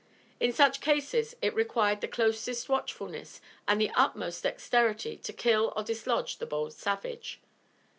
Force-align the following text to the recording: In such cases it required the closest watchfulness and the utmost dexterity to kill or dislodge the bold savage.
In 0.39 0.51
such 0.51 0.81
cases 0.81 1.35
it 1.43 1.53
required 1.53 2.01
the 2.01 2.07
closest 2.07 2.67
watchfulness 2.67 3.39
and 3.67 3.79
the 3.79 3.91
utmost 3.91 4.41
dexterity 4.41 5.15
to 5.17 5.31
kill 5.31 5.71
or 5.75 5.83
dislodge 5.83 6.37
the 6.39 6.47
bold 6.47 6.73
savage. 6.73 7.39